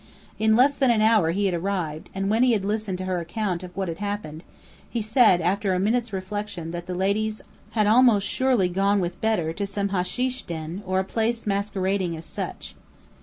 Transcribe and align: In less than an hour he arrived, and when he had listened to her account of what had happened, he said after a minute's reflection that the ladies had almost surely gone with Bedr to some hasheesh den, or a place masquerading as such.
In 0.39 0.55
less 0.55 0.75
than 0.75 0.89
an 0.89 1.03
hour 1.03 1.29
he 1.29 1.53
arrived, 1.53 2.09
and 2.15 2.27
when 2.27 2.41
he 2.41 2.53
had 2.53 2.65
listened 2.65 2.97
to 2.97 3.05
her 3.05 3.19
account 3.19 3.61
of 3.61 3.77
what 3.77 3.87
had 3.87 3.99
happened, 3.99 4.43
he 4.89 4.99
said 4.99 5.41
after 5.41 5.75
a 5.75 5.79
minute's 5.79 6.11
reflection 6.11 6.71
that 6.71 6.87
the 6.87 6.95
ladies 6.95 7.43
had 7.73 7.85
almost 7.85 8.25
surely 8.25 8.67
gone 8.67 8.99
with 8.99 9.21
Bedr 9.21 9.51
to 9.53 9.67
some 9.67 9.89
hasheesh 9.89 10.41
den, 10.47 10.81
or 10.87 10.99
a 10.99 11.03
place 11.03 11.45
masquerading 11.45 12.17
as 12.17 12.25
such. 12.25 12.73